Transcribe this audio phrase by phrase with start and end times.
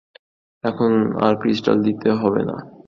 [0.63, 0.91] এখন
[1.25, 2.55] আর ক্রিস্টাল দিয়ে হবে না।